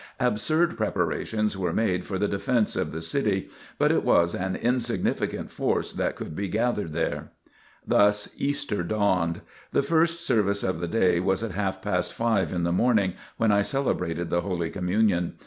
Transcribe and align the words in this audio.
Absurd 0.19 0.77
preparations 0.77 1.55
were 1.55 1.71
made 1.71 2.05
for 2.07 2.17
the 2.17 2.27
defence 2.27 2.75
of 2.75 2.91
the 2.91 3.03
city, 3.03 3.51
but 3.77 3.91
it 3.91 4.03
was 4.03 4.33
an 4.33 4.55
insignificant 4.55 5.51
force 5.51 5.93
that 5.93 6.15
could 6.15 6.35
be 6.35 6.47
gathered 6.47 6.91
there. 6.91 7.29
Thus 7.85 8.27
Easter 8.35 8.81
dawned. 8.81 9.41
The 9.73 9.83
first 9.83 10.21
service 10.21 10.63
of 10.63 10.79
the 10.79 10.87
day 10.87 11.19
was 11.19 11.43
at 11.43 11.51
half 11.51 11.83
past 11.83 12.13
five 12.13 12.51
in 12.51 12.63
the 12.63 12.71
morning 12.71 13.13
when 13.37 13.51
I 13.51 13.61
celebrated 13.61 14.31
the 14.31 14.41
Holy 14.41 14.71
Communion. 14.71 15.35